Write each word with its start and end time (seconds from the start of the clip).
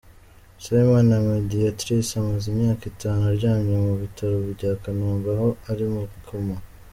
Dusabimana 0.57 1.13
Mediatrice 1.31 2.11
amaze 2.21 2.45
imyaka 2.53 2.83
itanu 2.93 3.21
aryamye 3.31 3.75
mu 3.85 3.93
bitaro 4.01 4.37
bya 4.53 4.71
Kanombe 4.81 5.29
aho 5.35 5.49
ari 5.69 5.85
muri 5.93 6.17
Koma. 6.27 6.57